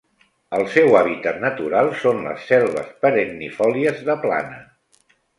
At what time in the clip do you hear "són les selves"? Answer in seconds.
2.03-2.87